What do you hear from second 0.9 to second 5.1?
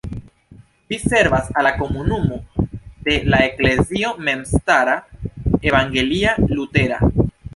Ĝi servas al la komunumo de la Eklezio memstara